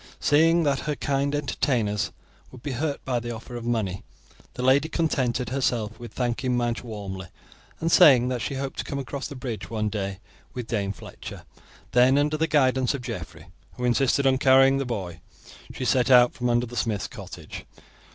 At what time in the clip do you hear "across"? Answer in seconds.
8.97-9.27